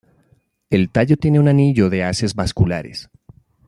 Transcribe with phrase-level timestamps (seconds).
[0.71, 3.11] El tallo tiene un anillo de haces vasculares.